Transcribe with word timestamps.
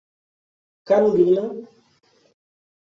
Carolina 0.87 1.53